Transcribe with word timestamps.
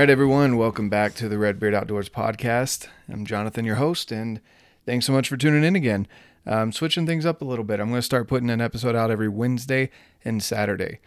right, 0.00 0.10
everyone, 0.10 0.56
welcome 0.56 0.88
back 0.88 1.14
to 1.14 1.28
the 1.28 1.38
Redbeard 1.38 1.72
Outdoors 1.72 2.08
podcast. 2.08 2.88
I'm 3.08 3.24
Jonathan, 3.24 3.64
your 3.64 3.76
host, 3.76 4.10
and 4.10 4.40
thanks 4.84 5.06
so 5.06 5.12
much 5.12 5.28
for 5.28 5.36
tuning 5.36 5.62
in 5.62 5.76
again. 5.76 6.08
I'm 6.44 6.72
switching 6.72 7.06
things 7.06 7.24
up 7.24 7.40
a 7.40 7.44
little 7.44 7.64
bit. 7.64 7.78
I'm 7.78 7.90
going 7.90 7.98
to 7.98 8.02
start 8.02 8.26
putting 8.26 8.50
an 8.50 8.60
episode 8.60 8.96
out 8.96 9.12
every 9.12 9.28
Wednesday 9.28 9.90
and 10.24 10.42
Saturday. 10.42 10.98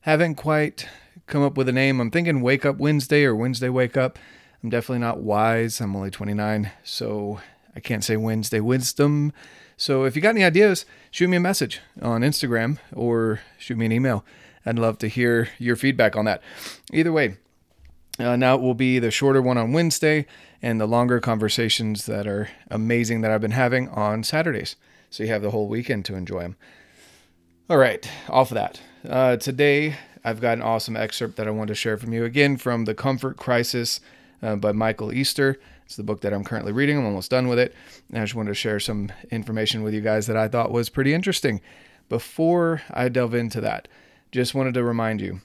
Haven't 0.00 0.34
quite 0.34 0.88
come 1.28 1.44
up 1.44 1.56
with 1.56 1.68
a 1.68 1.72
name. 1.72 2.00
I'm 2.00 2.10
thinking 2.10 2.40
Wake 2.40 2.66
Up 2.66 2.78
Wednesday 2.78 3.24
or 3.24 3.36
Wednesday 3.36 3.68
Wake 3.68 3.96
Up. 3.96 4.18
I'm 4.60 4.70
definitely 4.70 4.98
not 4.98 5.20
wise. 5.20 5.80
I'm 5.80 5.94
only 5.94 6.10
29, 6.10 6.68
so 6.82 7.40
I 7.76 7.80
can't 7.80 8.02
say 8.02 8.16
Wednesday 8.16 8.58
Wisdom. 8.58 9.32
So 9.76 10.02
if 10.02 10.16
you 10.16 10.22
got 10.22 10.30
any 10.30 10.42
ideas, 10.42 10.84
shoot 11.12 11.28
me 11.28 11.36
a 11.36 11.40
message 11.40 11.80
on 12.02 12.22
Instagram 12.22 12.78
or 12.92 13.38
shoot 13.56 13.78
me 13.78 13.86
an 13.86 13.92
email. 13.92 14.24
I'd 14.66 14.80
love 14.80 14.98
to 14.98 15.06
hear 15.06 15.50
your 15.60 15.76
feedback 15.76 16.16
on 16.16 16.24
that. 16.24 16.42
Either 16.92 17.12
way, 17.12 17.36
uh, 18.20 18.36
now 18.36 18.54
it 18.54 18.60
will 18.60 18.74
be 18.74 18.98
the 18.98 19.10
shorter 19.10 19.40
one 19.40 19.58
on 19.58 19.72
Wednesday 19.72 20.26
and 20.62 20.80
the 20.80 20.86
longer 20.86 21.20
conversations 21.20 22.06
that 22.06 22.26
are 22.26 22.48
amazing 22.70 23.20
that 23.22 23.30
I've 23.30 23.40
been 23.40 23.50
having 23.52 23.88
on 23.88 24.22
Saturdays. 24.22 24.76
So 25.10 25.22
you 25.24 25.30
have 25.30 25.42
the 25.42 25.50
whole 25.50 25.68
weekend 25.68 26.04
to 26.06 26.14
enjoy 26.14 26.42
them. 26.42 26.56
All 27.68 27.78
right, 27.78 28.08
off 28.28 28.50
of 28.50 28.56
that. 28.56 28.80
Uh, 29.08 29.36
today, 29.36 29.96
I've 30.24 30.40
got 30.40 30.58
an 30.58 30.62
awesome 30.62 30.96
excerpt 30.96 31.36
that 31.36 31.46
I 31.46 31.50
want 31.50 31.68
to 31.68 31.74
share 31.74 31.96
from 31.96 32.12
you 32.12 32.24
again 32.24 32.56
from 32.56 32.84
The 32.84 32.94
Comfort 32.94 33.36
Crisis 33.36 34.00
uh, 34.42 34.56
by 34.56 34.72
Michael 34.72 35.12
Easter. 35.12 35.58
It's 35.86 35.96
the 35.96 36.02
book 36.02 36.20
that 36.20 36.32
I'm 36.32 36.44
currently 36.44 36.72
reading. 36.72 36.98
I'm 36.98 37.06
almost 37.06 37.30
done 37.30 37.48
with 37.48 37.58
it. 37.58 37.74
And 38.08 38.18
I 38.18 38.22
just 38.22 38.34
wanted 38.34 38.50
to 38.50 38.54
share 38.54 38.78
some 38.80 39.10
information 39.30 39.82
with 39.82 39.94
you 39.94 40.00
guys 40.00 40.26
that 40.26 40.36
I 40.36 40.48
thought 40.48 40.70
was 40.70 40.88
pretty 40.88 41.14
interesting. 41.14 41.60
Before 42.08 42.82
I 42.90 43.08
delve 43.08 43.34
into 43.34 43.60
that, 43.62 43.88
just 44.30 44.54
wanted 44.54 44.74
to 44.74 44.84
remind 44.84 45.20
you 45.20 45.40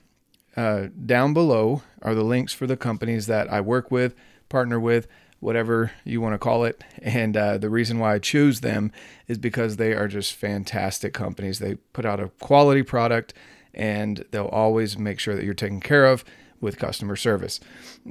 uh, 0.56 0.88
down 1.06 1.34
below 1.34 1.84
are 2.02 2.16
the 2.16 2.24
links 2.24 2.54
for 2.54 2.68
the 2.68 2.78
companies 2.78 3.28
that 3.28 3.52
I 3.52 3.62
work 3.62 3.92
with, 3.92 4.16
partner 4.50 4.80
with, 4.80 5.08
whatever 5.40 5.92
you 6.04 6.22
want 6.22 6.34
to 6.34 6.40
call 6.40 6.64
it. 6.64 6.84
And 7.02 7.36
uh, 7.36 7.58
the 7.58 7.70
reason 7.70 8.00
why 8.00 8.16
I 8.16 8.20
choose 8.20 8.62
them 8.62 8.92
is 9.28 9.38
because 9.38 9.78
they 9.78 9.94
are 9.94 10.08
just 10.08 10.34
fantastic 10.34 11.14
companies. 11.14 11.60
They 11.60 11.76
put 11.76 12.06
out 12.06 12.20
a 12.20 12.30
quality 12.40 12.84
product 12.84 13.34
and 13.74 14.26
they'll 14.32 14.46
always 14.48 14.98
make 14.98 15.20
sure 15.20 15.36
that 15.36 15.44
you're 15.44 15.54
taken 15.54 15.82
care 15.82 16.06
of 16.06 16.24
with 16.62 16.80
customer 16.80 17.16
service. 17.16 17.60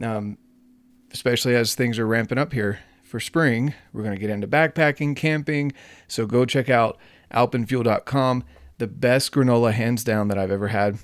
Um, 0.02 0.38
especially 1.12 1.54
as 1.54 1.74
things 1.74 1.98
are 1.98 2.06
ramping 2.06 2.38
up 2.38 2.52
here 2.52 2.80
for 3.02 3.18
spring, 3.18 3.74
we're 3.92 4.02
going 4.02 4.14
to 4.14 4.20
get 4.20 4.30
into 4.30 4.46
backpacking, 4.46 5.16
camping. 5.16 5.72
So 6.06 6.26
go 6.26 6.44
check 6.44 6.68
out 6.68 6.98
alpenfuel.com. 7.32 8.44
The 8.78 8.86
best 8.86 9.32
granola, 9.32 9.72
hands 9.72 10.04
down, 10.04 10.28
that 10.28 10.38
I've 10.38 10.50
ever 10.50 10.68
had 10.68 10.98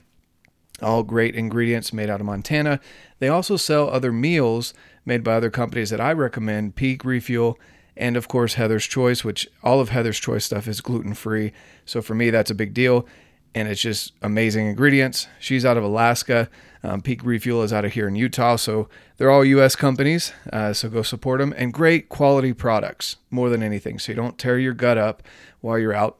all 0.82 1.02
great 1.02 1.34
ingredients 1.34 1.92
made 1.92 2.10
out 2.10 2.20
of 2.20 2.26
Montana. 2.26 2.80
They 3.18 3.28
also 3.28 3.56
sell 3.56 3.88
other 3.90 4.12
meals 4.12 4.74
made 5.04 5.24
by 5.24 5.34
other 5.34 5.50
companies 5.50 5.90
that 5.90 6.00
I 6.00 6.12
recommend 6.12 6.76
Peak 6.76 7.04
Refuel, 7.04 7.58
and 7.96 8.16
of 8.16 8.28
course, 8.28 8.54
Heather's 8.54 8.86
Choice, 8.86 9.24
which 9.24 9.48
all 9.62 9.80
of 9.80 9.90
Heather's 9.90 10.18
Choice 10.18 10.44
stuff 10.44 10.66
is 10.66 10.80
gluten 10.80 11.14
free. 11.14 11.52
So 11.84 12.00
for 12.00 12.14
me, 12.14 12.30
that's 12.30 12.50
a 12.50 12.54
big 12.54 12.72
deal. 12.72 13.06
And 13.54 13.66
it's 13.66 13.80
just 13.80 14.12
amazing 14.22 14.68
ingredients. 14.68 15.26
She's 15.40 15.64
out 15.64 15.76
of 15.76 15.82
Alaska. 15.82 16.48
Um, 16.84 17.02
Peak 17.02 17.24
Refuel 17.24 17.62
is 17.62 17.72
out 17.72 17.84
of 17.84 17.92
here 17.92 18.06
in 18.06 18.14
Utah. 18.14 18.56
So 18.56 18.88
they're 19.16 19.30
all 19.30 19.44
US 19.44 19.74
companies. 19.74 20.32
Uh, 20.52 20.72
so 20.72 20.88
go 20.88 21.02
support 21.02 21.40
them. 21.40 21.52
And 21.56 21.72
great 21.72 22.08
quality 22.08 22.52
products 22.52 23.16
more 23.28 23.50
than 23.50 23.62
anything. 23.62 23.98
So 23.98 24.12
you 24.12 24.16
don't 24.16 24.38
tear 24.38 24.58
your 24.58 24.72
gut 24.72 24.96
up 24.96 25.24
while 25.60 25.78
you're 25.78 25.92
out 25.92 26.18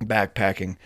backpacking 0.00 0.76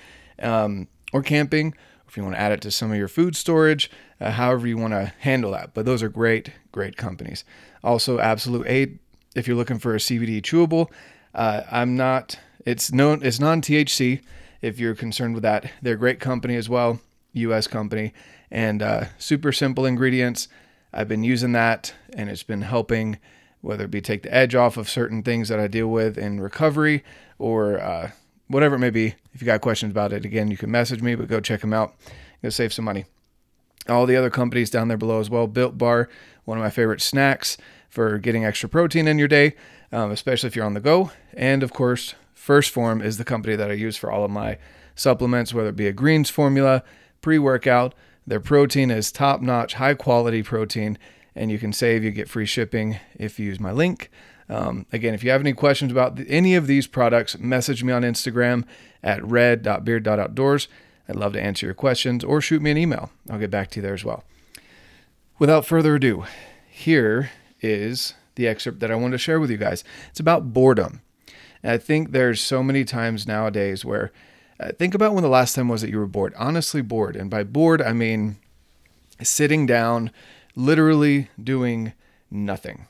um, 0.41 0.87
or 1.13 1.23
camping 1.23 1.75
if 2.09 2.17
you 2.17 2.23
want 2.23 2.35
to 2.35 2.41
add 2.41 2.53
it 2.53 2.61
to 2.63 2.71
some 2.71 2.91
of 2.91 2.97
your 2.97 3.09
food 3.09 3.37
storage, 3.37 3.91
uh, 4.21 4.33
however 4.33 4.67
you 4.67 4.77
want 4.77 4.93
to 4.95 5.13
handle 5.21 5.53
that. 5.53 5.75
But 5.75 5.85
those 5.85 6.03
are 6.03 6.09
great, 6.09 6.53
great 6.73 6.97
companies. 6.97 7.45
Also, 7.85 8.19
Absolute 8.19 8.67
Aid, 8.67 8.99
if 9.35 9.47
you're 9.47 9.57
looking 9.57 9.79
for 9.79 9.95
a 9.95 9.99
CBD 9.99 10.41
chewable, 10.41 10.91
uh, 11.35 11.63
I'm 11.71 11.97
not, 11.97 12.39
it's 12.65 12.93
known, 12.93 13.23
it's 13.23 13.39
non 13.39 13.61
THC 13.61 14.21
if 14.63 14.79
you're 14.79 14.95
concerned 14.95 15.35
with 15.35 15.43
that. 15.43 15.71
They're 15.83 15.95
a 15.95 15.99
great 15.99 16.21
company 16.21 16.57
as 16.57 16.69
well, 16.69 17.01
US 17.35 17.67
company, 17.67 18.13
and 18.51 18.83
uh, 18.83 19.05
super 19.19 19.53
simple 19.53 19.87
ingredients. 19.87 20.49
I've 20.93 21.09
been 21.09 21.25
using 21.25 21.53
that 21.53 21.95
and 22.15 22.31
it's 22.31 22.43
been 22.43 22.63
helping, 22.63 23.19
whether 23.61 23.85
it 23.85 23.91
be 23.91 24.01
take 24.01 24.23
the 24.23 24.35
edge 24.35 24.55
off 24.55 24.77
of 24.77 24.89
certain 24.89 25.23
things 25.23 25.49
that 25.49 25.61
I 25.61 25.67
deal 25.67 25.89
with 25.89 26.17
in 26.17 26.41
recovery 26.41 27.05
or 27.39 27.79
uh, 27.79 28.11
whatever 28.49 28.75
it 28.75 28.81
may 28.81 28.91
be. 28.91 29.15
If 29.33 29.41
you 29.41 29.47
got 29.47 29.61
questions 29.61 29.91
about 29.91 30.13
it, 30.13 30.25
again, 30.25 30.51
you 30.51 30.57
can 30.57 30.71
message 30.71 31.03
me, 31.03 31.15
but 31.15 31.29
go 31.29 31.41
check 31.41 31.61
them 31.61 31.73
out. 31.73 31.95
You'll 32.43 32.53
save 32.53 32.73
some 32.73 32.85
money. 32.85 33.05
All 33.89 34.07
the 34.07 34.17
other 34.17 34.31
companies 34.31 34.71
down 34.71 34.89
there 34.89 34.97
below 34.97 35.21
as 35.21 35.31
well. 35.31 35.47
Built 35.47 35.79
Bar, 35.79 36.09
one 36.45 36.59
of 36.59 36.65
my 36.65 36.71
favorite 36.71 37.01
snacks 37.01 37.57
for 37.89 38.19
getting 38.19 38.45
extra 38.45 38.69
protein 38.69 39.09
in 39.09 39.19
your 39.19 39.29
day, 39.29 39.55
um, 39.93 40.11
especially 40.11 40.49
if 40.49 40.57
you're 40.57 40.67
on 40.67 40.75
the 40.75 40.81
go. 40.81 41.11
And 41.35 41.63
of 41.63 41.73
course, 41.73 42.15
1st 42.37 42.71
Form 42.71 43.01
is 43.01 43.19
the 43.19 43.25
company 43.25 43.57
that 43.57 43.71
I 43.71 43.75
use 43.75 43.97
for 43.97 44.11
all 44.11 44.25
of 44.25 44.31
my 44.31 44.59
supplements, 44.95 45.55
whether 45.55 45.71
it 45.71 45.77
be 45.77 45.87
a 45.87 45.93
greens 45.93 46.31
formula, 46.31 46.83
pre 47.21 47.39
workout. 47.39 47.95
Their 48.27 48.41
protein 48.41 48.91
is 48.91 49.11
top 49.11 49.41
notch, 49.41 49.75
high 49.75 49.95
quality 49.95 50.43
protein, 50.43 50.99
and 51.35 51.51
you 51.51 51.59
can 51.59 51.73
save, 51.73 52.05
you 52.05 52.11
get 52.11 52.29
free 52.29 52.47
shipping 52.47 52.99
if 53.19 53.39
you 53.39 53.47
use 53.47 53.59
my 53.59 53.73
link. 53.73 54.11
Um, 54.49 54.87
again, 54.93 55.15
if 55.15 55.23
you 55.23 55.31
have 55.31 55.41
any 55.41 55.53
questions 55.53 55.93
about 55.93 56.19
any 56.27 56.55
of 56.55 56.67
these 56.67 56.87
products, 56.87 57.39
message 57.39 57.85
me 57.85 57.93
on 57.93 58.03
Instagram 58.03 58.65
at 59.03 59.25
red.beard.outdoors. 59.25 60.69
I'd 61.09 61.17
love 61.17 61.33
to 61.35 61.43
answer 61.43 61.67
your 61.67 61.75
questions 61.75 62.25
or 62.25 62.41
shoot 62.41 62.63
me 62.63 62.71
an 62.71 62.79
email. 62.79 63.11
I'll 63.31 63.39
get 63.39 63.51
back 63.51 63.71
to 63.71 63.77
you 63.77 63.83
there 63.83 63.95
as 63.95 64.05
well. 64.05 64.25
Without 65.39 65.67
further 65.67 65.95
ado, 65.95 66.25
here 66.69 67.31
is 67.61 68.15
the 68.35 68.47
excerpt 68.49 68.81
that 68.81 68.91
I 68.91 68.95
wanted 68.95 69.13
to 69.13 69.19
share 69.19 69.41
with 69.41 69.51
you 69.51 69.57
guys. 69.57 69.85
It's 70.11 70.21
about 70.21 70.53
boredom. 70.53 71.03
And 71.63 71.73
I 71.73 71.79
think 71.79 72.13
there's 72.13 72.41
so 72.41 72.63
many 72.63 72.85
times 72.85 73.27
nowadays 73.27 73.85
where 73.85 74.13
uh, 74.61 74.73
think 74.73 74.95
about 74.95 75.15
when 75.15 75.23
the 75.23 75.29
last 75.29 75.55
time 75.55 75.69
was 75.69 75.83
that 75.83 75.91
you 75.91 75.99
were 75.99 76.07
bored, 76.07 76.35
honestly 76.37 76.83
bored. 76.83 77.17
And 77.17 77.31
by 77.31 77.45
bored, 77.45 77.81
I 77.83 77.93
mean 77.93 78.37
sitting 79.23 79.67
down, 79.67 80.11
literally 80.55 81.31
doing 81.43 81.93
nothing. 82.31 82.87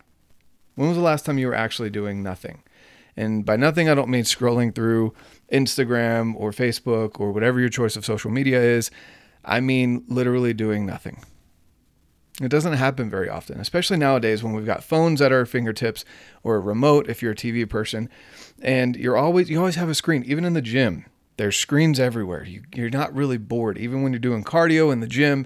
When 0.78 0.86
was 0.86 0.96
the 0.96 1.02
last 1.02 1.26
time 1.26 1.38
you 1.38 1.48
were 1.48 1.56
actually 1.56 1.90
doing 1.90 2.22
nothing? 2.22 2.62
And 3.16 3.44
by 3.44 3.56
nothing, 3.56 3.88
I 3.88 3.96
don't 3.96 4.08
mean 4.08 4.22
scrolling 4.22 4.72
through 4.72 5.12
Instagram 5.52 6.34
or 6.36 6.52
Facebook 6.52 7.18
or 7.18 7.32
whatever 7.32 7.58
your 7.58 7.68
choice 7.68 7.96
of 7.96 8.04
social 8.04 8.30
media 8.30 8.62
is. 8.62 8.88
I 9.44 9.58
mean 9.58 10.04
literally 10.06 10.54
doing 10.54 10.86
nothing. 10.86 11.24
It 12.40 12.48
doesn't 12.48 12.74
happen 12.74 13.10
very 13.10 13.28
often, 13.28 13.58
especially 13.58 13.96
nowadays 13.96 14.44
when 14.44 14.52
we've 14.52 14.64
got 14.64 14.84
phones 14.84 15.20
at 15.20 15.32
our 15.32 15.44
fingertips 15.46 16.04
or 16.44 16.54
a 16.54 16.60
remote 16.60 17.10
if 17.10 17.22
you're 17.22 17.32
a 17.32 17.34
TV 17.34 17.68
person, 17.68 18.08
and 18.62 18.94
you're 18.94 19.16
always 19.16 19.50
you 19.50 19.58
always 19.58 19.74
have 19.74 19.88
a 19.88 19.96
screen. 19.96 20.22
Even 20.26 20.44
in 20.44 20.52
the 20.52 20.62
gym, 20.62 21.06
there's 21.38 21.56
screens 21.56 21.98
everywhere. 21.98 22.44
You, 22.44 22.62
you're 22.72 22.88
not 22.88 23.12
really 23.12 23.38
bored. 23.38 23.78
Even 23.78 24.04
when 24.04 24.12
you're 24.12 24.20
doing 24.20 24.44
cardio 24.44 24.92
in 24.92 25.00
the 25.00 25.08
gym, 25.08 25.44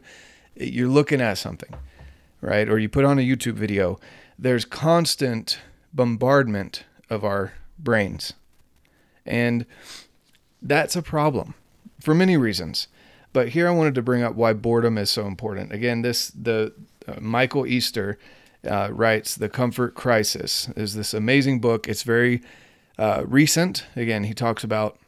you're 0.55 0.89
looking 0.91 1.23
at 1.23 1.39
something, 1.39 1.73
right? 2.43 2.69
Or 2.69 2.79
you 2.79 2.91
put 2.91 3.07
on 3.07 3.19
a 3.19 3.23
YouTube 3.23 3.55
video 3.55 3.99
there's 4.39 4.65
constant 4.65 5.59
bombardment 5.93 6.85
of 7.11 7.25
our 7.25 7.53
brains. 7.79 8.33
And 9.27 9.67
that's 10.61 10.97
a 10.97 11.03
problem 11.03 11.55
for 12.01 12.15
many 12.15 12.37
reasons. 12.37 12.89
But 13.33 13.51
here 13.51 13.69
I 13.69 13.73
wanted 13.73 13.95
to 13.95 14.03
bring 14.03 14.23
up 14.23 14.35
why 14.35 14.53
boredom 14.53 14.99
is 14.99 15.11
so 15.11 15.27
important. 15.27 15.73
Again, 15.73 16.03
this 16.03 16.31
the 16.31 16.73
uh, 17.07 17.15
Michael 17.21 17.67
Easter 17.67 18.19
uh, 18.69 18.89
writes 18.93 19.35
The 19.35 19.49
Comfort 19.49 19.95
Crisis 19.95 20.69
is 20.77 20.95
this 20.95 21.15
amazing 21.15 21.61
book. 21.61 21.89
It's 21.89 22.03
very 22.03 22.43
uh, 22.99 23.25
recent. 23.27 23.87
Again, 23.97 24.25
he 24.25 24.35
talks 24.35 24.65
about 24.65 24.99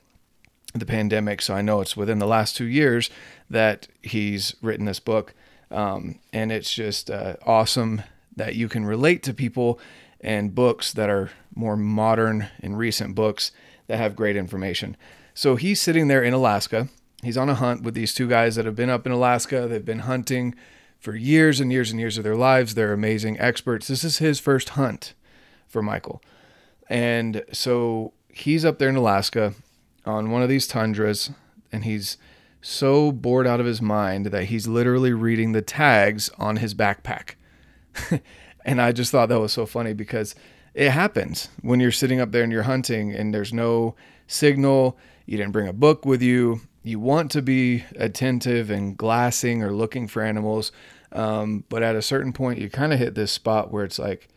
the 0.74 0.86
pandemic, 0.86 1.42
so 1.42 1.54
I 1.54 1.62
know 1.62 1.80
it's 1.80 1.96
within 1.96 2.18
the 2.18 2.26
last 2.26 2.56
two 2.56 2.64
years 2.64 3.10
that 3.48 3.86
he's 4.02 4.56
written 4.60 4.86
this 4.86 4.98
book, 4.98 5.34
um, 5.70 6.18
and 6.32 6.50
it's 6.50 6.74
just 6.74 7.10
uh, 7.10 7.36
awesome 7.46 8.02
that 8.36 8.54
you 8.54 8.68
can 8.68 8.84
relate 8.84 9.22
to 9.24 9.34
people 9.34 9.78
and 10.20 10.54
books 10.54 10.92
that 10.92 11.10
are 11.10 11.30
more 11.54 11.76
modern 11.76 12.48
and 12.60 12.78
recent 12.78 13.14
books 13.14 13.52
that 13.86 13.98
have 13.98 14.16
great 14.16 14.36
information. 14.36 14.96
So 15.34 15.56
he's 15.56 15.80
sitting 15.80 16.08
there 16.08 16.22
in 16.22 16.32
Alaska. 16.32 16.88
He's 17.22 17.36
on 17.36 17.48
a 17.48 17.54
hunt 17.54 17.82
with 17.82 17.94
these 17.94 18.14
two 18.14 18.28
guys 18.28 18.56
that 18.56 18.64
have 18.64 18.76
been 18.76 18.90
up 18.90 19.06
in 19.06 19.12
Alaska. 19.12 19.66
They've 19.68 19.84
been 19.84 20.00
hunting 20.00 20.54
for 20.98 21.14
years 21.14 21.60
and 21.60 21.70
years 21.70 21.90
and 21.90 22.00
years 22.00 22.16
of 22.16 22.24
their 22.24 22.36
lives. 22.36 22.74
They're 22.74 22.92
amazing 22.92 23.38
experts. 23.38 23.88
This 23.88 24.04
is 24.04 24.18
his 24.18 24.40
first 24.40 24.70
hunt 24.70 25.14
for 25.66 25.82
Michael. 25.82 26.22
And 26.88 27.44
so 27.52 28.12
he's 28.28 28.64
up 28.64 28.78
there 28.78 28.88
in 28.88 28.96
Alaska 28.96 29.54
on 30.06 30.30
one 30.30 30.42
of 30.42 30.48
these 30.48 30.66
tundras 30.66 31.30
and 31.72 31.84
he's 31.84 32.16
so 32.60 33.12
bored 33.12 33.46
out 33.46 33.60
of 33.60 33.66
his 33.66 33.82
mind 33.82 34.26
that 34.26 34.44
he's 34.44 34.66
literally 34.66 35.12
reading 35.12 35.52
the 35.52 35.62
tags 35.62 36.30
on 36.38 36.56
his 36.56 36.74
backpack. 36.74 37.34
and 38.64 38.80
I 38.80 38.92
just 38.92 39.10
thought 39.10 39.28
that 39.28 39.40
was 39.40 39.52
so 39.52 39.66
funny 39.66 39.92
because 39.92 40.34
it 40.74 40.90
happens 40.90 41.48
when 41.62 41.80
you're 41.80 41.92
sitting 41.92 42.20
up 42.20 42.32
there 42.32 42.42
and 42.42 42.52
you're 42.52 42.62
hunting 42.62 43.12
and 43.12 43.32
there's 43.32 43.52
no 43.52 43.94
signal, 44.26 44.98
you 45.26 45.36
didn't 45.36 45.52
bring 45.52 45.68
a 45.68 45.72
book 45.72 46.04
with 46.04 46.22
you, 46.22 46.60
you 46.82 46.98
want 47.00 47.30
to 47.30 47.42
be 47.42 47.84
attentive 47.96 48.70
and 48.70 48.96
glassing 48.96 49.62
or 49.62 49.72
looking 49.72 50.06
for 50.06 50.22
animals. 50.22 50.72
Um, 51.12 51.64
but 51.68 51.82
at 51.82 51.96
a 51.96 52.02
certain 52.02 52.32
point, 52.32 52.58
you 52.58 52.68
kind 52.68 52.92
of 52.92 52.98
hit 52.98 53.14
this 53.14 53.32
spot 53.32 53.70
where 53.70 53.84
it's 53.84 53.98
like 53.98 54.28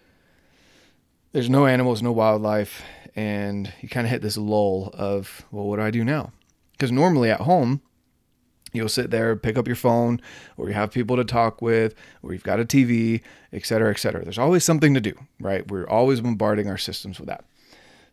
there's 1.31 1.49
no 1.49 1.65
animals, 1.65 2.01
no 2.01 2.11
wildlife, 2.11 2.83
and 3.15 3.73
you 3.81 3.89
kind 3.89 4.05
of 4.05 4.11
hit 4.11 4.21
this 4.21 4.37
lull 4.37 4.91
of, 4.93 5.45
well, 5.51 5.65
what 5.65 5.77
do 5.77 5.81
I 5.81 5.91
do 5.91 6.03
now? 6.03 6.31
Because 6.71 6.91
normally 6.91 7.31
at 7.31 7.41
home, 7.41 7.81
you'll 8.77 8.89
sit 8.89 9.11
there, 9.11 9.35
pick 9.35 9.57
up 9.57 9.67
your 9.67 9.75
phone, 9.75 10.21
or 10.55 10.67
you 10.67 10.73
have 10.73 10.91
people 10.91 11.15
to 11.17 11.25
talk 11.25 11.61
with, 11.61 11.95
or 12.23 12.33
you've 12.33 12.43
got 12.43 12.59
a 12.59 12.65
TV, 12.65 13.21
et 13.51 13.65
cetera, 13.65 13.91
et 13.91 13.99
cetera. 13.99 14.23
There's 14.23 14.37
always 14.37 14.63
something 14.63 14.93
to 14.93 15.01
do, 15.01 15.13
right? 15.39 15.69
We're 15.69 15.87
always 15.87 16.21
bombarding 16.21 16.69
our 16.69 16.77
systems 16.77 17.19
with 17.19 17.27
that. 17.27 17.43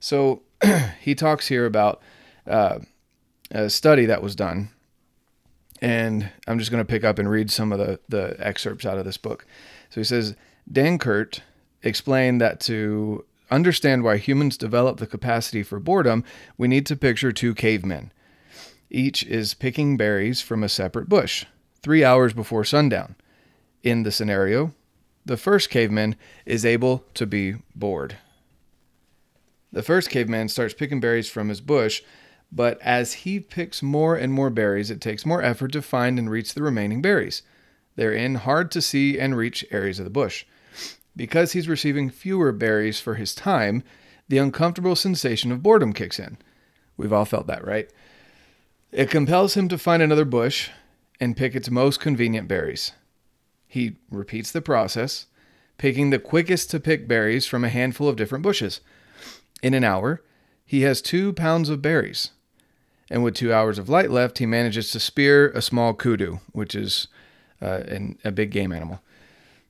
So 0.01 0.43
he 1.01 1.15
talks 1.15 1.49
here 1.49 1.67
about 1.67 2.03
uh, 2.47 2.81
a 3.51 3.71
study 3.71 4.07
that 4.07 4.23
was 4.23 4.35
done 4.35 4.71
and 5.85 6.31
I'm 6.47 6.59
just 6.59 6.71
going 6.71 6.83
to 6.83 6.91
pick 6.91 7.05
up 7.05 7.19
and 7.19 7.29
read 7.29 7.51
some 7.51 7.71
of 7.71 7.79
the, 7.79 8.01
the 8.09 8.37
excerpts 8.39 8.87
out 8.87 8.97
of 8.97 9.05
this 9.05 9.19
book. 9.19 9.45
So 9.91 10.01
he 10.01 10.05
says, 10.05 10.35
Danckert 10.73 11.41
explained 11.83 12.41
that 12.41 12.59
to 12.61 13.27
understand 13.51 14.03
why 14.03 14.17
humans 14.17 14.57
develop 14.57 14.97
the 14.99 15.07
capacity 15.07 15.63
for 15.63 15.79
boredom, 15.79 16.25
we 16.57 16.69
need 16.69 16.87
to 16.87 16.97
picture 16.97 17.33
two 17.33 17.55
cavemen. 17.55 18.13
Each 18.91 19.23
is 19.25 19.55
picking 19.55 19.97
berries 19.97 20.41
from 20.41 20.63
a 20.63 20.69
separate 20.69 21.09
bush, 21.09 21.47
three 21.83 22.05
hours 22.05 22.33
before 22.33 22.65
sundown. 22.65 23.17
In 23.83 24.03
the 24.03 24.13
scenario, 24.13 24.73
the 25.25 25.37
first 25.37 25.71
caveman 25.71 26.17
is 26.47 26.65
able 26.65 27.05
to 27.15 27.27
be 27.27 27.57
bored. 27.75 28.17
The 29.73 29.83
first 29.83 30.11
caveman 30.11 30.49
starts 30.49 30.75
picking 30.75 31.01
berries 31.01 31.29
from 31.29 31.49
his 31.49 31.61
bush 31.61 32.03
but 32.55 32.81
as 32.83 33.13
he 33.13 33.41
picks 33.41 33.83
more 33.83 34.15
and 34.15 34.33
more 34.33 34.49
berries, 34.49 34.91
it 34.91 35.01
takes 35.01 35.27
more 35.27 35.43
effort 35.43 35.73
to 35.73 35.83
find 35.83 36.19
and 36.21 36.31
reach 36.31 36.55
the 36.55 36.63
remaining 36.63 37.03
berries. 37.03 37.43
They're 37.97 38.13
in 38.13 38.37
hard 38.37 38.71
to 38.73 38.81
see 38.81 39.19
and 39.19 39.37
reach 39.37 39.65
areas 39.73 39.99
of 39.99 40.05
the 40.05 40.11
bush. 40.11 40.45
Because 41.17 41.53
he's 41.53 41.69
receiving 41.69 42.11
fewer 42.11 42.53
berries 42.53 43.01
for 43.01 43.17
his 43.17 43.35
time, 43.35 43.83
the 44.29 44.39
uncomfortable 44.39 44.95
sensation 44.95 45.51
of 45.51 45.63
boredom 45.63 45.93
kicks 45.93 46.21
in. 46.21 46.39
We've 46.97 47.13
all 47.13 47.25
felt 47.25 47.49
that, 47.49 47.67
right? 47.67 47.91
It 48.95 49.11
compels 49.11 49.55
him 49.55 49.67
to 49.71 49.77
find 49.77 50.05
another 50.05 50.25
bush 50.25 50.71
and 51.19 51.37
pick 51.37 51.57
its 51.57 51.69
most 51.69 51.99
convenient 51.99 52.47
berries. 52.47 52.93
He 53.67 53.97
repeats 54.09 54.53
the 54.53 54.63
process, 54.63 55.27
picking 55.79 56.11
the 56.11 56.21
quickest 56.21 56.71
to 56.71 56.79
pick 56.79 57.09
berries 57.09 57.45
from 57.45 57.65
a 57.65 57.71
handful 57.71 58.09
of 58.09 58.15
different 58.15 58.45
bushes. 58.45 58.81
In 59.65 59.75
an 59.75 59.83
hour, 59.83 60.23
he 60.65 60.83
has 60.83 61.03
two 61.03 61.33
pounds 61.33 61.71
of 61.71 61.83
berries, 61.83 62.31
and 63.11 63.25
with 63.25 63.35
two 63.35 63.53
hours 63.53 63.81
of 63.81 63.89
light 63.89 64.13
left, 64.13 64.39
he 64.39 64.47
manages 64.47 64.93
to 64.93 65.01
spear 65.01 65.49
a 65.49 65.61
small 65.61 65.93
kudu, 65.93 66.39
which 66.53 66.77
is 66.77 67.09
uh, 67.61 67.83
an, 67.89 68.17
a 68.25 68.31
big 68.31 68.53
game 68.53 68.71
animal. 68.71 69.01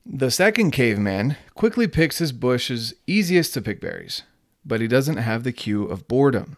The 0.05 0.29
second 0.29 0.69
caveman 0.69 1.35
quickly 1.55 1.87
picks 1.87 2.19
his 2.19 2.31
bush's 2.31 2.93
easiest 3.07 3.55
to 3.55 3.61
pick 3.63 3.81
berries, 3.81 4.21
but 4.63 4.81
he 4.81 4.87
doesn't 4.87 5.17
have 5.17 5.43
the 5.43 5.51
cue 5.51 5.85
of 5.85 6.07
boredom. 6.07 6.57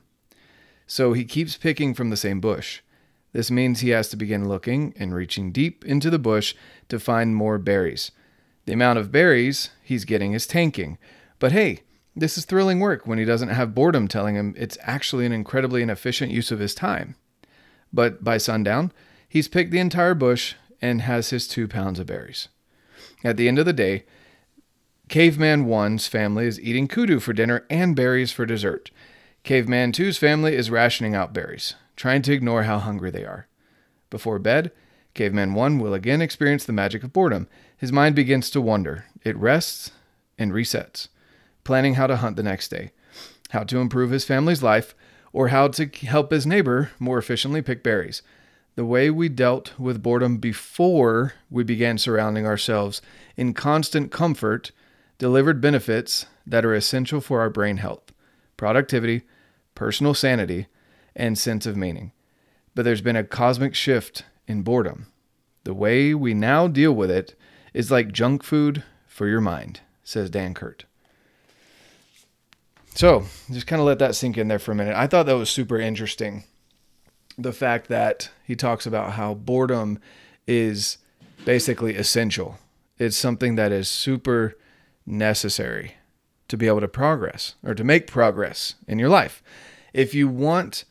So 0.88 1.14
he 1.14 1.26
keeps 1.26 1.58
picking 1.58 1.94
from 1.94 2.10
the 2.10 2.18
same 2.18 2.40
bush. 2.40 2.82
This 3.34 3.52
means 3.52 3.82
he 3.82 3.90
has 3.90 4.08
to 4.10 4.18
begin 4.18 4.48
looking 4.48 4.94
and 4.98 5.14
reaching 5.14 5.52
deep 5.52 5.86
into 5.86 6.10
the 6.10 6.18
bush 6.18 6.56
to 6.90 7.00
find 7.00 7.36
more 7.36 7.58
berries. 7.58 8.12
The 8.66 8.74
amount 8.74 8.98
of 8.98 9.12
berries 9.12 9.70
he's 9.84 10.06
getting 10.06 10.34
is 10.34 10.48
tanking. 10.48 10.98
But 11.40 11.52
hey, 11.52 11.82
this 12.16 12.38
is 12.38 12.46
thrilling 12.46 12.80
work 12.80 13.06
when 13.06 13.20
he 13.20 13.26
doesn't 13.26 13.50
have 13.50 13.76
boredom 13.76 14.08
telling 14.08 14.36
him 14.36 14.56
it's 14.58 14.78
actually 14.82 15.26
an 15.26 15.34
incredibly 15.34 15.84
inefficient 15.84 16.32
use 16.32 16.52
of 16.52 16.60
his 16.60 16.74
time. 16.74 17.16
But 17.94 18.24
by 18.24 18.38
sundown, 18.38 18.92
he's 19.30 19.48
picked 19.48 19.72
the 19.72 19.80
entire 19.80 20.16
bush 20.16 20.56
and 20.82 21.02
has 21.02 21.30
his 21.30 21.48
two 21.48 21.68
pounds 21.68 22.00
of 22.00 22.08
berries. 22.08 22.48
At 23.24 23.38
the 23.38 23.48
end 23.48 23.60
of 23.60 23.66
the 23.66 23.74
day, 23.74 24.06
Caveman 25.10 25.66
1's 25.66 26.08
family 26.08 26.48
is 26.48 26.60
eating 26.60 26.88
kudu 26.88 27.20
for 27.20 27.34
dinner 27.34 27.66
and 27.70 27.96
berries 27.96 28.32
for 28.32 28.46
dessert. 28.46 28.92
Caveman 29.48 29.94
2's 29.94 30.18
family 30.18 30.56
is 30.58 30.70
rationing 30.70 31.16
out 31.16 31.32
berries, 31.32 31.76
trying 31.96 32.22
to 32.24 32.34
ignore 32.34 32.64
how 32.64 32.80
hungry 32.80 33.12
they 33.12 33.24
are. 33.24 33.48
Before 34.10 34.40
bed, 34.40 34.74
Caveman 35.14 35.54
1 35.54 35.80
will 35.80 35.94
again 35.94 36.22
experience 36.22 36.66
the 36.66 36.74
magic 36.74 37.02
of 37.02 37.14
boredom. 37.14 37.48
His 37.78 37.94
mind 37.94 38.14
begins 38.14 38.50
to 38.50 38.60
wander. 38.60 39.06
It 39.24 39.38
rests 39.38 39.92
and 40.38 40.52
resets 40.52 41.08
planning 41.64 41.94
how 41.94 42.08
to 42.08 42.18
hunt 42.18 42.36
the 42.36 42.44
next 42.44 42.68
day, 42.68 42.92
how 43.52 43.64
to 43.64 43.78
improve 43.78 44.12
his 44.12 44.26
family's 44.26 44.62
life, 44.62 44.94
or 45.32 45.48
how 45.48 45.70
to 45.70 45.86
help 46.06 46.32
his 46.32 46.46
neighbor 46.46 46.92
more 47.00 47.18
efficiently 47.18 47.62
pick 47.62 47.82
berries. 47.82 48.22
The 48.76 48.84
way 48.84 49.10
we 49.10 49.30
dealt 49.30 49.80
with 49.80 50.04
boredom 50.04 50.40
before 50.40 51.36
we 51.50 51.64
began 51.64 51.98
surrounding 51.98 52.46
ourselves 52.46 53.02
in 53.38 53.54
constant 53.54 54.12
comfort 54.12 54.74
delivered 55.18 55.62
benefits 55.62 56.26
that 56.46 56.66
are 56.66 56.76
essential 56.76 57.22
for 57.22 57.40
our 57.40 57.50
brain 57.50 57.78
health, 57.78 58.12
productivity, 58.58 59.22
personal 59.78 60.16
sanity, 60.16 60.66
and 61.16 61.38
sense 61.38 61.68
of 61.68 61.78
meaning. 61.78 62.12
But 62.74 62.84
there's 62.84 63.02
been 63.02 63.16
a 63.16 63.24
cosmic 63.24 63.76
shift 63.76 64.24
in 64.48 64.64
boredom. 64.64 65.06
The 65.66 65.74
way 65.76 66.16
we 66.16 66.34
now 66.34 66.68
deal 66.68 66.94
with 66.94 67.12
it 67.12 67.36
is 67.76 67.92
like 67.92 68.12
junk 68.12 68.44
food 68.44 68.84
for 69.06 69.28
your 69.28 69.40
mind, 69.40 69.82
says 70.04 70.32
Danckert. 70.32 70.82
So 72.96 73.26
just 73.52 73.68
kind 73.68 73.80
of 73.80 73.86
let 73.86 74.00
that 74.00 74.16
sink 74.16 74.36
in 74.36 74.48
there 74.48 74.58
for 74.58 74.72
a 74.72 74.76
minute. 74.76 74.96
I 74.96 75.06
thought 75.06 75.28
that 75.28 75.38
was 75.38 75.52
super 75.52 75.80
interesting. 75.80 76.46
The 77.38 77.54
fact 77.54 77.88
that 77.90 78.32
he 78.44 78.56
talks 78.56 78.88
about 78.88 79.12
how 79.12 79.36
boredom 79.36 80.00
is 80.48 80.98
basically 81.46 81.96
essential. 81.96 82.58
It's 82.98 83.16
something 83.16 83.54
that 83.56 83.72
is 83.72 83.88
super 83.88 84.58
necessary 85.06 85.98
to 86.48 86.58
be 86.58 86.66
able 86.66 86.80
to 86.80 86.88
progress 86.88 87.54
or 87.64 87.76
to 87.76 87.84
make 87.84 88.08
progress 88.08 88.74
in 88.88 88.98
your 88.98 89.10
life. 89.10 89.44
If 89.94 90.14
you 90.14 90.28
want 90.28 90.86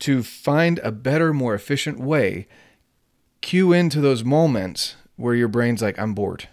to 0.00 0.22
find 0.22 0.78
a 0.80 0.92
better, 0.92 1.32
more 1.32 1.54
efficient 1.54 2.00
way, 2.00 2.48
cue 3.40 3.72
into 3.72 4.00
those 4.00 4.24
moments 4.24 4.96
where 5.16 5.34
your 5.34 5.48
brain's 5.48 5.82
like, 5.82 5.98
I'm 5.98 6.14
bored 6.14 6.48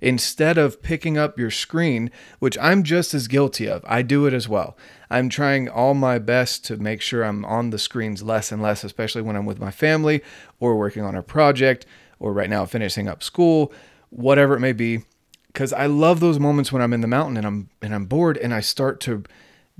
instead 0.00 0.58
of 0.58 0.82
picking 0.82 1.18
up 1.18 1.38
your 1.38 1.50
screen, 1.50 2.10
which 2.38 2.58
I'm 2.58 2.82
just 2.82 3.14
as 3.14 3.28
guilty 3.28 3.68
of. 3.68 3.84
I 3.86 4.02
do 4.02 4.26
it 4.26 4.34
as 4.34 4.48
well. 4.48 4.76
I'm 5.10 5.28
trying 5.28 5.68
all 5.68 5.94
my 5.94 6.18
best 6.18 6.64
to 6.66 6.76
make 6.76 7.00
sure 7.00 7.24
I'm 7.24 7.44
on 7.44 7.70
the 7.70 7.78
screens 7.78 8.22
less 8.22 8.52
and 8.52 8.62
less, 8.62 8.84
especially 8.84 9.22
when 9.22 9.36
I'm 9.36 9.46
with 9.46 9.58
my 9.58 9.70
family 9.70 10.22
or 10.60 10.76
working 10.76 11.02
on 11.02 11.14
a 11.14 11.22
project 11.22 11.86
or 12.18 12.32
right 12.32 12.50
now 12.50 12.64
finishing 12.64 13.08
up 13.08 13.22
school, 13.22 13.72
whatever 14.10 14.54
it 14.54 14.60
may 14.60 14.72
be. 14.72 15.02
Because 15.48 15.72
I 15.72 15.86
love 15.86 16.20
those 16.20 16.38
moments 16.38 16.70
when 16.70 16.82
I'm 16.82 16.92
in 16.92 17.00
the 17.00 17.06
mountain 17.06 17.36
and 17.36 17.46
I'm 17.46 17.70
and 17.82 17.94
I'm 17.94 18.04
bored 18.04 18.36
and 18.36 18.54
I 18.54 18.60
start 18.60 19.00
to 19.00 19.24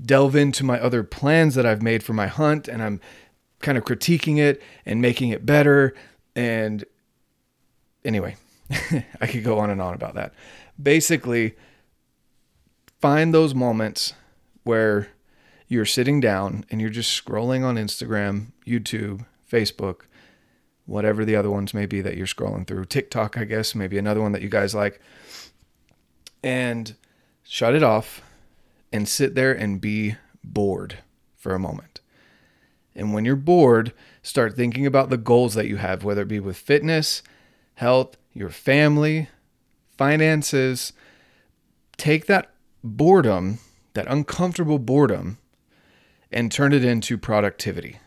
delve 0.01 0.35
into 0.35 0.63
my 0.63 0.79
other 0.79 1.03
plans 1.03 1.55
that 1.55 1.65
I've 1.65 1.81
made 1.81 2.03
for 2.03 2.13
my 2.13 2.27
hunt 2.27 2.67
and 2.67 2.81
I'm 2.81 3.01
kind 3.59 3.77
of 3.77 3.83
critiquing 3.83 4.37
it 4.37 4.61
and 4.85 5.01
making 5.01 5.29
it 5.29 5.45
better. 5.45 5.93
And 6.35 6.85
anyway, 8.05 8.37
I 9.21 9.27
could 9.27 9.43
go 9.43 9.59
on 9.59 9.69
and 9.69 9.81
on 9.81 9.93
about 9.93 10.15
that. 10.15 10.33
Basically, 10.81 11.55
find 13.01 13.33
those 13.33 13.53
moments 13.53 14.13
where 14.63 15.09
you're 15.67 15.85
sitting 15.85 16.19
down 16.19 16.65
and 16.71 16.79
you're 16.79 16.89
just 16.89 17.25
scrolling 17.25 17.63
on 17.63 17.75
Instagram, 17.75 18.47
YouTube, 18.65 19.25
Facebook, 19.51 20.01
whatever 20.85 21.25
the 21.25 21.35
other 21.35 21.51
ones 21.51 21.73
may 21.73 21.85
be 21.85 22.01
that 22.01 22.17
you're 22.17 22.25
scrolling 22.25 22.65
through. 22.65 22.85
TikTok, 22.85 23.37
I 23.37 23.43
guess, 23.43 23.75
maybe 23.75 23.97
another 23.97 24.21
one 24.21 24.31
that 24.31 24.41
you 24.41 24.49
guys 24.49 24.73
like. 24.73 24.99
And 26.41 26.95
shut 27.43 27.75
it 27.75 27.83
off 27.83 28.21
and 28.91 29.07
sit 29.07 29.35
there 29.35 29.51
and 29.51 29.81
be 29.81 30.15
bored 30.43 30.99
for 31.35 31.53
a 31.53 31.59
moment. 31.59 32.01
And 32.95 33.13
when 33.13 33.23
you're 33.25 33.35
bored, 33.35 33.93
start 34.21 34.55
thinking 34.55 34.85
about 34.85 35.09
the 35.09 35.17
goals 35.17 35.53
that 35.53 35.67
you 35.67 35.77
have, 35.77 36.03
whether 36.03 36.23
it 36.23 36.27
be 36.27 36.39
with 36.39 36.57
fitness, 36.57 37.23
health, 37.75 38.17
your 38.33 38.49
family, 38.49 39.29
finances. 39.97 40.93
Take 41.97 42.25
that 42.25 42.51
boredom, 42.83 43.59
that 43.93 44.07
uncomfortable 44.07 44.79
boredom, 44.79 45.37
and 46.31 46.51
turn 46.51 46.73
it 46.73 46.83
into 46.83 47.17
productivity. 47.17 47.99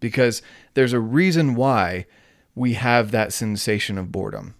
Because 0.00 0.42
there's 0.74 0.92
a 0.92 1.00
reason 1.00 1.54
why 1.54 2.06
we 2.54 2.74
have 2.74 3.10
that 3.10 3.32
sensation 3.32 3.98
of 3.98 4.12
boredom. 4.12 4.54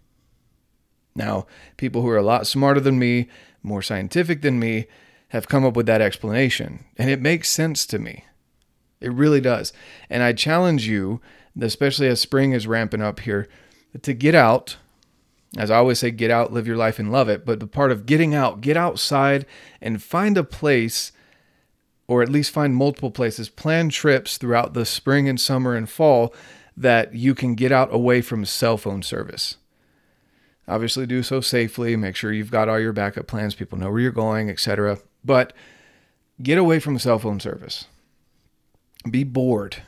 Now, 1.15 1.47
people 1.77 2.03
who 2.03 2.09
are 2.09 2.17
a 2.17 2.23
lot 2.23 2.47
smarter 2.47 2.81
than 2.81 2.99
me, 2.99 3.29
more 3.63 3.83
scientific 3.83 4.43
than 4.43 4.59
me, 4.59 4.87
have 5.29 5.49
come 5.49 5.65
up 5.65 5.77
with 5.77 5.87
that 5.87 6.01
explanation, 6.01 6.85
and 6.97 7.11
it 7.11 7.21
makes 7.21 7.51
sense 7.51 7.85
to 7.87 7.99
me. 7.99 8.25
It 9.01 9.13
really 9.13 9.41
does. 9.41 9.73
And 10.09 10.23
I 10.23 10.33
challenge 10.33 10.87
you, 10.87 11.21
especially 11.61 12.09
as 12.09 12.21
spring 12.21 12.53
is 12.53 12.67
ramping 12.67 13.03
up 13.03 13.21
here, 13.21 13.49
to 14.03 14.13
get 14.13 14.35
out 14.35 14.77
as 15.57 15.71
I 15.71 15.77
always 15.77 15.99
say, 15.99 16.11
get 16.11 16.31
out, 16.31 16.53
live 16.53 16.67
your 16.67 16.77
life, 16.77 16.99
and 16.99 17.11
love 17.11 17.29
it. 17.29 17.47
But 17.47 17.61
the 17.61 17.67
part 17.67 17.91
of 17.91 18.07
getting 18.07 18.35
out, 18.35 18.61
get 18.61 18.77
outside 18.77 19.47
and 19.81 20.03
find 20.03 20.37
a 20.37 20.45
place, 20.45 21.13
or 22.07 22.23
at 22.23 22.29
least 22.29 22.51
find 22.51 22.75
multiple 22.75 23.11
places, 23.11 23.49
plan 23.49 23.89
trips 23.89 24.37
throughout 24.37 24.75
the 24.75 24.85
spring 24.85 25.29
and 25.29 25.41
summer 25.41 25.75
and 25.75 25.89
fall 25.89 26.35
that 26.77 27.15
you 27.15 27.35
can 27.35 27.55
get 27.55 27.73
out 27.73 27.93
away 27.93 28.21
from 28.21 28.45
cell 28.45 28.77
phone 28.77 29.03
service. 29.03 29.57
Obviously, 30.67 31.07
do 31.07 31.23
so 31.23 31.41
safely. 31.41 31.97
Make 31.97 32.15
sure 32.15 32.31
you've 32.31 32.51
got 32.51 32.69
all 32.69 32.79
your 32.79 32.93
backup 32.93 33.27
plans, 33.27 33.55
people 33.55 33.79
know 33.79 33.91
where 33.91 34.01
you're 34.01 34.13
going, 34.13 34.51
etc. 34.51 34.99
But 35.29 35.53
get 36.43 36.57
away 36.57 36.81
from 36.81 36.99
cell 36.99 37.19
phone 37.19 37.39
service. 37.39 37.85
Be 39.11 39.25
bored. 39.25 39.83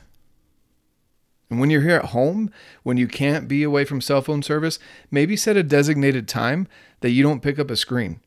And 1.49 1.59
when 1.59 1.71
you're 1.71 1.81
here 1.81 1.95
at 1.95 2.11
home, 2.11 2.51
when 2.83 2.97
you 2.97 3.07
can't 3.07 3.47
be 3.47 3.63
away 3.63 3.83
from 3.83 4.01
cell 4.01 4.21
phone 4.21 4.43
service, 4.43 4.77
maybe 5.09 5.35
set 5.35 5.57
a 5.57 5.63
designated 5.63 6.27
time 6.27 6.67
that 6.99 7.09
you 7.09 7.23
don't 7.23 7.41
pick 7.41 7.57
up 7.57 7.71
a 7.71 7.75
screen. 7.75 8.19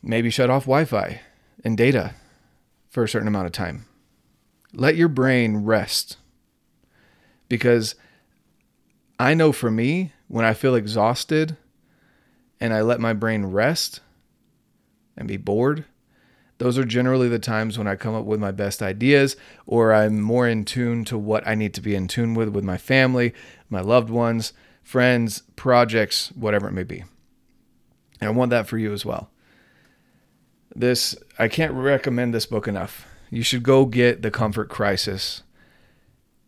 Maybe 0.00 0.30
shut 0.30 0.48
off 0.48 0.62
Wi 0.62 0.84
Fi 0.84 1.22
and 1.64 1.76
data 1.76 2.14
for 2.88 3.02
a 3.02 3.08
certain 3.08 3.26
amount 3.26 3.46
of 3.46 3.52
time. 3.52 3.86
Let 4.72 4.94
your 4.94 5.08
brain 5.08 5.64
rest. 5.64 6.18
Because 7.48 7.96
I 9.18 9.34
know 9.34 9.50
for 9.50 9.72
me, 9.72 10.12
when 10.28 10.44
I 10.44 10.54
feel 10.54 10.76
exhausted 10.76 11.56
and 12.60 12.72
I 12.72 12.82
let 12.82 13.00
my 13.00 13.12
brain 13.12 13.46
rest 13.46 14.02
and 15.20 15.28
be 15.28 15.36
bored, 15.36 15.84
those 16.60 16.76
are 16.76 16.84
generally 16.84 17.28
the 17.28 17.38
times 17.38 17.78
when 17.78 17.86
I 17.86 17.96
come 17.96 18.14
up 18.14 18.24
with 18.24 18.40
my 18.40 18.50
best 18.50 18.82
ideas 18.82 19.36
or 19.66 19.94
I'm 19.94 20.20
more 20.20 20.48
in 20.48 20.64
tune 20.64 21.06
to 21.06 21.16
what 21.16 21.46
I 21.46 21.54
need 21.54 21.72
to 21.74 21.80
be 21.80 21.94
in 21.94 22.08
tune 22.08 22.34
with 22.34 22.48
with 22.50 22.64
my 22.64 22.76
family, 22.76 23.32
my 23.70 23.80
loved 23.80 24.10
ones, 24.10 24.52
friends, 24.82 25.42
projects, 25.56 26.32
whatever 26.32 26.68
it 26.68 26.72
may 26.72 26.82
be. 26.82 27.04
And 28.20 28.28
I 28.28 28.30
want 28.30 28.50
that 28.50 28.66
for 28.66 28.76
you 28.76 28.92
as 28.92 29.06
well. 29.06 29.30
This 30.74 31.16
I 31.38 31.48
can't 31.48 31.72
recommend 31.72 32.34
this 32.34 32.46
book 32.46 32.68
enough. 32.68 33.06
You 33.30 33.42
should 33.42 33.62
go 33.62 33.86
get 33.86 34.20
The 34.20 34.30
Comfort 34.30 34.68
Crisis. 34.68 35.42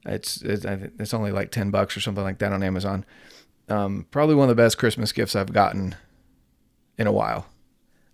It's 0.05 0.43
it's, 0.43 0.67
it's 0.67 1.15
only 1.15 1.33
like 1.33 1.51
10 1.51 1.71
bucks 1.71 1.97
or 1.97 2.01
something 2.01 2.25
like 2.25 2.39
that 2.39 2.53
on 2.53 2.63
Amazon. 2.63 3.07
Um, 3.71 4.07
probably 4.11 4.35
one 4.35 4.51
of 4.51 4.55
the 4.55 4.63
best 4.63 4.77
Christmas 4.77 5.13
gifts 5.13 5.35
I've 5.35 5.55
gotten 5.55 5.95
in 6.99 7.07
a 7.07 7.13
while. 7.13 7.47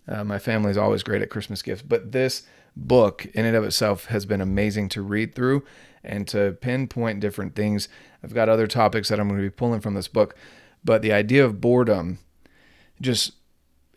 Uh, 0.09 0.23
my 0.23 0.39
family's 0.39 0.77
always 0.77 1.03
great 1.03 1.21
at 1.21 1.29
Christmas 1.29 1.61
gifts, 1.61 1.83
but 1.83 2.11
this 2.11 2.43
book 2.75 3.25
in 3.33 3.45
and 3.45 3.55
of 3.55 3.63
itself 3.63 4.05
has 4.05 4.25
been 4.25 4.41
amazing 4.41 4.89
to 4.89 5.01
read 5.01 5.35
through 5.35 5.63
and 6.03 6.27
to 6.27 6.57
pinpoint 6.61 7.19
different 7.19 7.55
things. 7.55 7.87
I've 8.23 8.33
got 8.33 8.49
other 8.49 8.67
topics 8.67 9.09
that 9.09 9.19
I'm 9.19 9.27
going 9.27 9.39
to 9.39 9.45
be 9.45 9.49
pulling 9.49 9.81
from 9.81 9.93
this 9.93 10.07
book, 10.07 10.35
but 10.83 11.01
the 11.01 11.13
idea 11.13 11.45
of 11.45 11.61
boredom 11.61 12.19
just 12.99 13.33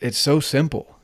it's 0.01 0.19
so 0.19 0.41
simple. 0.41 0.99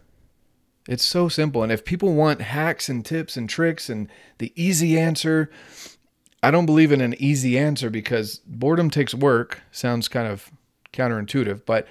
It's 0.88 1.04
so 1.04 1.28
simple. 1.28 1.62
And 1.62 1.70
if 1.70 1.84
people 1.84 2.14
want 2.14 2.40
hacks 2.40 2.88
and 2.88 3.04
tips 3.04 3.36
and 3.36 3.48
tricks 3.48 3.88
and 3.88 4.08
the 4.38 4.52
easy 4.56 4.98
answer, 4.98 5.50
I 6.42 6.50
don't 6.50 6.66
believe 6.66 6.92
in 6.92 7.00
an 7.00 7.14
easy 7.18 7.58
answer 7.58 7.90
because 7.90 8.40
boredom 8.46 8.90
takes 8.90 9.14
work. 9.14 9.62
Sounds 9.70 10.08
kind 10.08 10.26
of 10.26 10.50
counterintuitive, 10.92 11.64
but 11.64 11.86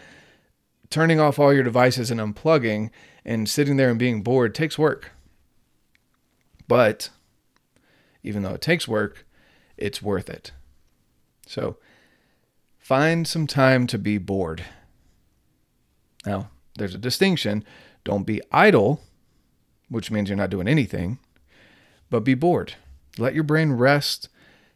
turning 0.90 1.20
off 1.20 1.40
all 1.40 1.54
your 1.54 1.64
devices 1.64 2.12
and 2.12 2.20
unplugging 2.20 2.90
and 3.26 3.50
sitting 3.50 3.78
there 3.78 3.90
and 3.90 4.00
being 4.00 4.22
bored 4.22 4.56
takes 4.56 4.78
work. 4.78 5.12
But 6.68 7.10
even 8.24 8.44
though 8.44 8.54
it 8.54 8.62
takes 8.62 8.88
work, 8.88 9.26
it's 9.78 10.02
worth 10.02 10.30
it. 10.30 10.52
So 11.46 11.78
find 12.78 13.28
some 13.28 13.48
time 13.48 13.88
to 13.88 13.98
be 13.98 14.18
bored. 14.18 14.64
Now, 16.26 16.50
there's 16.78 16.96
a 16.96 17.00
distinction. 17.00 17.64
Don't 18.04 18.26
be 18.26 18.42
idle, 18.52 19.02
which 19.90 20.12
means 20.12 20.30
you're 20.30 20.38
not 20.38 20.50
doing 20.50 20.68
anything, 20.68 21.20
but 22.10 22.22
be 22.22 22.34
bored. 22.34 22.76
Let 23.18 23.34
your 23.34 23.44
brain 23.44 23.74
rest. 23.74 24.30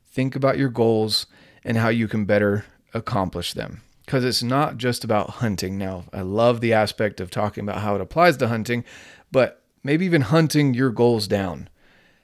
Think 0.05 0.35
about 0.35 0.57
your 0.57 0.69
goals 0.69 1.25
and 1.63 1.77
how 1.77 1.89
you 1.89 2.07
can 2.07 2.25
better 2.25 2.65
accomplish 2.93 3.53
them 3.53 3.81
because 4.05 4.25
it's 4.25 4.43
not 4.43 4.77
just 4.77 5.03
about 5.03 5.29
hunting. 5.29 5.77
Now, 5.77 6.05
I 6.12 6.22
love 6.22 6.62
the 6.62 6.74
aspect 6.74 7.20
of 7.20 7.29
talking 7.29 7.63
about 7.63 7.81
how 7.81 7.96
it 7.96 8.01
applies 8.01 8.38
to 8.38 8.48
hunting, 8.48 8.84
but 9.31 9.62
maybe 9.84 10.05
even 10.05 10.22
hunting 10.22 10.74
your 10.74 10.89
goals 10.89 11.27
down, 11.27 11.70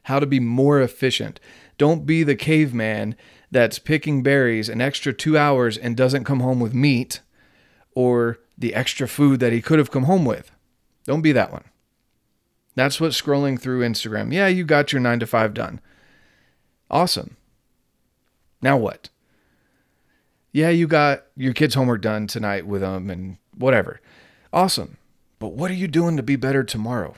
how 0.03 0.19
to 0.19 0.25
be 0.25 0.39
more 0.39 0.81
efficient. 0.81 1.39
Don't 1.77 2.05
be 2.05 2.23
the 2.23 2.35
caveman 2.35 3.15
that's 3.51 3.79
picking 3.79 4.23
berries 4.23 4.69
an 4.69 4.81
extra 4.81 5.13
two 5.13 5.37
hours 5.37 5.77
and 5.77 5.95
doesn't 5.95 6.25
come 6.25 6.39
home 6.39 6.59
with 6.59 6.73
meat 6.73 7.21
or 7.93 8.39
the 8.57 8.73
extra 8.73 9.07
food 9.07 9.39
that 9.39 9.53
he 9.53 9.61
could 9.61 9.79
have 9.79 9.91
come 9.91 10.03
home 10.03 10.25
with. 10.25 10.51
Don't 11.05 11.21
be 11.21 11.31
that 11.31 11.51
one. 11.51 11.63
That's 12.75 12.99
what 12.99 13.11
scrolling 13.11 13.59
through 13.59 13.81
Instagram. 13.81 14.33
Yeah, 14.33 14.47
you 14.47 14.63
got 14.63 14.91
your 14.91 15.01
nine 15.01 15.19
to 15.19 15.27
five 15.27 15.53
done. 15.53 15.79
Awesome. 16.91 17.37
Now 18.61 18.77
what? 18.77 19.09
Yeah, 20.57 20.69
you 20.69 20.87
got 20.87 21.25
your 21.35 21.53
kids' 21.53 21.75
homework 21.75 22.01
done 22.01 22.25
tonight 22.25 22.65
with 22.65 22.81
them 22.81 23.11
and 23.11 23.37
whatever. 23.55 24.01
Awesome. 24.51 24.97
But 25.37 25.49
what 25.49 25.69
are 25.69 25.75
you 25.75 25.87
doing 25.87 26.17
to 26.17 26.23
be 26.23 26.35
better 26.35 26.63
tomorrow? 26.63 27.13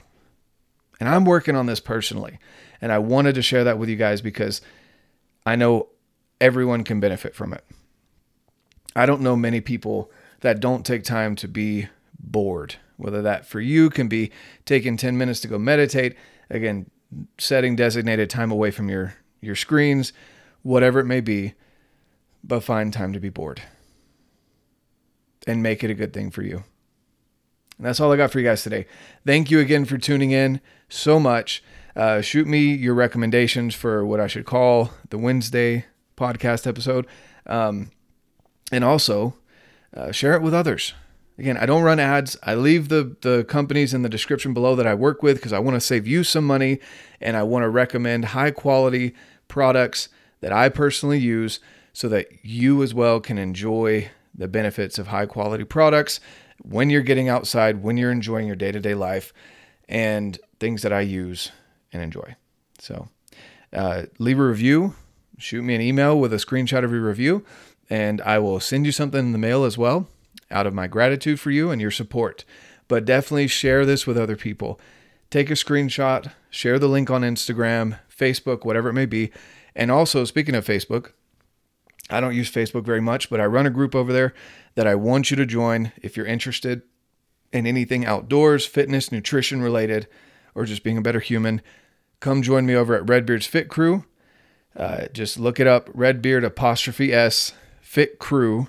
And 0.99 1.07
I'm 1.07 1.23
working 1.23 1.55
on 1.55 1.65
this 1.65 1.79
personally. 1.79 2.37
And 2.81 2.91
I 2.91 2.99
wanted 2.99 3.35
to 3.35 3.41
share 3.41 3.63
that 3.63 3.79
with 3.79 3.87
you 3.87 3.95
guys 3.95 4.19
because 4.19 4.59
I 5.45 5.55
know 5.55 5.87
everyone 6.41 6.83
can 6.83 6.99
benefit 6.99 7.33
from 7.33 7.53
it. 7.53 7.63
I 8.93 9.05
don't 9.05 9.21
know 9.21 9.37
many 9.37 9.61
people 9.61 10.11
that 10.41 10.59
don't 10.59 10.85
take 10.85 11.05
time 11.05 11.37
to 11.37 11.47
be 11.47 11.87
bored, 12.19 12.75
whether 12.97 13.21
that 13.21 13.45
for 13.45 13.61
you 13.61 13.89
can 13.89 14.09
be 14.09 14.31
taking 14.65 14.97
10 14.97 15.17
minutes 15.17 15.39
to 15.41 15.47
go 15.47 15.57
meditate, 15.57 16.17
again, 16.49 16.91
setting 17.37 17.77
designated 17.77 18.29
time 18.29 18.51
away 18.51 18.69
from 18.69 18.89
your, 18.89 19.13
your 19.39 19.55
screens, 19.55 20.11
whatever 20.61 20.99
it 20.99 21.05
may 21.05 21.21
be 21.21 21.53
but 22.43 22.63
find 22.63 22.93
time 22.93 23.13
to 23.13 23.19
be 23.19 23.29
bored 23.29 23.61
and 25.47 25.63
make 25.63 25.83
it 25.83 25.91
a 25.91 25.95
good 25.95 26.13
thing 26.13 26.31
for 26.31 26.41
you. 26.41 26.63
And 27.77 27.85
that's 27.85 27.99
all 27.99 28.11
I 28.11 28.17
got 28.17 28.31
for 28.31 28.39
you 28.39 28.45
guys 28.45 28.63
today. 28.63 28.85
Thank 29.25 29.49
you 29.49 29.59
again 29.59 29.85
for 29.85 29.97
tuning 29.97 30.31
in 30.31 30.59
so 30.89 31.19
much. 31.19 31.63
Uh, 31.95 32.21
shoot 32.21 32.47
me 32.47 32.73
your 32.73 32.93
recommendations 32.93 33.73
for 33.73 34.05
what 34.05 34.19
I 34.19 34.27
should 34.27 34.45
call 34.45 34.91
the 35.09 35.17
Wednesday 35.17 35.85
podcast 36.17 36.67
episode. 36.67 37.07
Um, 37.45 37.91
and 38.71 38.83
also 38.83 39.35
uh, 39.95 40.11
share 40.11 40.33
it 40.33 40.41
with 40.41 40.53
others. 40.53 40.93
Again, 41.37 41.57
I 41.57 41.65
don't 41.65 41.83
run 41.83 41.99
ads. 41.99 42.37
I 42.43 42.55
leave 42.55 42.89
the, 42.89 43.15
the 43.21 43.45
companies 43.45 43.93
in 43.93 44.01
the 44.01 44.09
description 44.09 44.53
below 44.53 44.75
that 44.75 44.85
I 44.85 44.93
work 44.93 45.23
with 45.23 45.37
because 45.37 45.53
I 45.53 45.59
want 45.59 45.75
to 45.75 45.81
save 45.81 46.05
you 46.05 46.23
some 46.25 46.45
money 46.45 46.79
and 47.21 47.37
I 47.37 47.43
want 47.43 47.63
to 47.63 47.69
recommend 47.69 48.25
high 48.25 48.51
quality 48.51 49.15
products 49.47 50.09
that 50.41 50.51
I 50.51 50.67
personally 50.67 51.17
use 51.17 51.61
so 51.93 52.09
that 52.09 52.27
you 52.43 52.83
as 52.83 52.93
well 52.93 53.19
can 53.19 53.37
enjoy 53.37 54.09
the 54.33 54.47
benefits 54.47 54.97
of 54.97 55.07
high 55.07 55.25
quality 55.25 55.63
products 55.63 56.19
when 56.61 56.89
you're 56.89 57.01
getting 57.01 57.29
outside, 57.29 57.83
when 57.83 57.97
you're 57.97 58.11
enjoying 58.11 58.47
your 58.47 58.55
day 58.55 58.71
to 58.71 58.79
day 58.79 58.93
life, 58.93 59.33
and 59.87 60.39
things 60.59 60.81
that 60.81 60.93
I 60.93 61.01
use 61.01 61.51
and 61.91 62.01
enjoy. 62.01 62.35
So, 62.79 63.09
uh, 63.73 64.03
leave 64.17 64.39
a 64.39 64.45
review, 64.45 64.95
shoot 65.37 65.63
me 65.63 65.75
an 65.75 65.81
email 65.81 66.19
with 66.19 66.33
a 66.33 66.37
screenshot 66.37 66.83
of 66.83 66.91
your 66.91 67.01
review, 67.01 67.43
and 67.89 68.21
I 68.21 68.39
will 68.39 68.59
send 68.59 68.85
you 68.85 68.91
something 68.91 69.19
in 69.19 69.31
the 69.31 69.37
mail 69.37 69.63
as 69.63 69.77
well 69.77 70.07
out 70.51 70.67
of 70.67 70.73
my 70.73 70.87
gratitude 70.87 71.39
for 71.39 71.51
you 71.51 71.71
and 71.71 71.81
your 71.81 71.91
support. 71.91 72.45
But 72.87 73.05
definitely 73.05 73.47
share 73.47 73.85
this 73.85 74.07
with 74.07 74.17
other 74.17 74.35
people. 74.35 74.79
Take 75.29 75.51
a 75.51 75.53
screenshot, 75.53 76.31
share 76.49 76.79
the 76.79 76.87
link 76.87 77.09
on 77.11 77.21
Instagram, 77.21 77.99
Facebook, 78.15 78.65
whatever 78.65 78.89
it 78.89 78.93
may 78.93 79.05
be. 79.05 79.31
And 79.75 79.91
also, 79.91 80.25
speaking 80.25 80.55
of 80.55 80.65
Facebook, 80.65 81.11
I 82.09 82.19
don't 82.19 82.35
use 82.35 82.51
Facebook 82.51 82.83
very 82.83 83.01
much, 83.01 83.29
but 83.29 83.39
I 83.39 83.45
run 83.45 83.65
a 83.65 83.71
group 83.71 83.93
over 83.93 84.11
there 84.11 84.33
that 84.75 84.87
I 84.87 84.95
want 84.95 85.29
you 85.29 85.37
to 85.37 85.45
join 85.45 85.91
if 86.01 86.17
you're 86.17 86.25
interested 86.25 86.81
in 87.51 87.67
anything 87.67 88.05
outdoors, 88.05 88.65
fitness, 88.65 89.11
nutrition 89.11 89.61
related, 89.61 90.07
or 90.55 90.65
just 90.65 90.83
being 90.83 90.97
a 90.97 91.01
better 91.01 91.19
human. 91.19 91.61
Come 92.19 92.41
join 92.41 92.65
me 92.65 92.75
over 92.75 92.95
at 92.95 93.07
Redbeard's 93.07 93.47
Fit 93.47 93.69
Crew. 93.69 94.05
Uh, 94.75 95.07
just 95.13 95.39
look 95.39 95.59
it 95.59 95.67
up, 95.67 95.89
Redbeard 95.93 96.43
apostrophe 96.43 97.13
S 97.13 97.53
Fit 97.81 98.19
Crew 98.19 98.67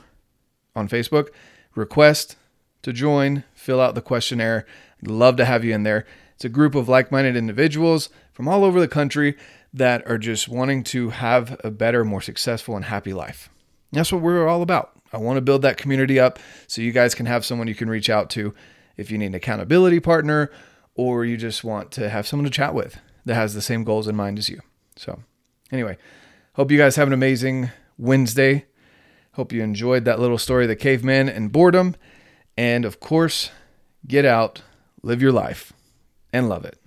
on 0.74 0.88
Facebook. 0.88 1.28
Request 1.74 2.36
to 2.82 2.92
join, 2.92 3.44
fill 3.52 3.80
out 3.80 3.94
the 3.94 4.02
questionnaire. 4.02 4.66
I'd 5.02 5.10
love 5.10 5.36
to 5.36 5.44
have 5.44 5.64
you 5.64 5.74
in 5.74 5.82
there. 5.82 6.06
It's 6.34 6.44
a 6.44 6.48
group 6.48 6.74
of 6.74 6.88
like 6.88 7.12
minded 7.12 7.36
individuals 7.36 8.08
from 8.32 8.48
all 8.48 8.64
over 8.64 8.80
the 8.80 8.88
country 8.88 9.36
that 9.72 10.06
are 10.06 10.18
just 10.18 10.48
wanting 10.48 10.82
to 10.84 11.10
have 11.10 11.60
a 11.62 11.70
better, 11.70 12.04
more 12.04 12.20
successful, 12.20 12.76
and 12.76 12.86
happy 12.86 13.12
life. 13.12 13.48
That's 13.92 14.12
what 14.12 14.22
we're 14.22 14.48
all 14.48 14.62
about. 14.62 14.92
I 15.12 15.18
want 15.18 15.36
to 15.36 15.42
build 15.42 15.62
that 15.62 15.76
community 15.76 16.20
up 16.20 16.38
so 16.66 16.82
you 16.82 16.92
guys 16.92 17.14
can 17.14 17.26
have 17.26 17.44
someone 17.44 17.68
you 17.68 17.74
can 17.74 17.90
reach 17.90 18.10
out 18.10 18.30
to 18.30 18.54
if 18.96 19.10
you 19.10 19.18
need 19.18 19.26
an 19.26 19.34
accountability 19.34 20.00
partner 20.00 20.50
or 20.94 21.24
you 21.24 21.36
just 21.36 21.64
want 21.64 21.90
to 21.92 22.08
have 22.08 22.26
someone 22.26 22.44
to 22.44 22.50
chat 22.50 22.74
with 22.74 22.98
that 23.24 23.34
has 23.34 23.54
the 23.54 23.62
same 23.62 23.84
goals 23.84 24.08
in 24.08 24.16
mind 24.16 24.38
as 24.38 24.48
you. 24.48 24.60
So, 24.96 25.20
anyway, 25.72 25.96
hope 26.54 26.70
you 26.70 26.78
guys 26.78 26.96
have 26.96 27.08
an 27.08 27.14
amazing 27.14 27.70
Wednesday. 27.98 28.66
Hope 29.32 29.52
you 29.52 29.62
enjoyed 29.62 30.04
that 30.04 30.20
little 30.20 30.38
story 30.38 30.64
of 30.64 30.68
the 30.68 30.76
caveman 30.76 31.28
and 31.28 31.52
boredom. 31.52 31.96
And 32.56 32.84
of 32.84 33.00
course, 33.00 33.50
get 34.06 34.24
out, 34.24 34.62
live 35.02 35.22
your 35.22 35.32
life, 35.32 35.72
and 36.32 36.48
love 36.48 36.64
it. 36.64 36.79